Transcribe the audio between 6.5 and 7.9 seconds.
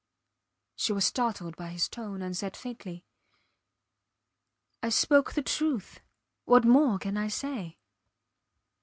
more can I say?